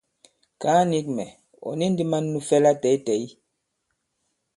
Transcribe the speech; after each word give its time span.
Kàa 0.61 0.81
nīk 0.91 1.07
mɛ̀: 1.15 1.29
ɔ̀ 1.67 1.73
ni 1.79 1.85
ndī 1.91 2.05
man 2.11 2.23
nu 2.31 2.39
fɛ 2.47 2.57
latɛ̂ytɛ̌y? 2.63 3.23